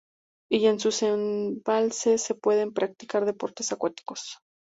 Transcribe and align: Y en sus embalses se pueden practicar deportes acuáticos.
Y 0.49 0.65
en 0.65 0.79
sus 0.79 1.03
embalses 1.03 2.23
se 2.23 2.33
pueden 2.33 2.73
practicar 2.73 3.23
deportes 3.23 3.71
acuáticos. 3.71 4.39